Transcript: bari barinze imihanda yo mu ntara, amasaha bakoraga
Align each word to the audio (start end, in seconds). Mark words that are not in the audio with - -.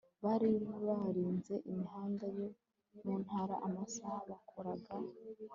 bari 0.23 0.49
barinze 0.95 1.53
imihanda 1.69 2.25
yo 2.37 2.47
mu 3.03 3.13
ntara, 3.23 3.55
amasaha 3.67 4.19
bakoraga 4.29 4.93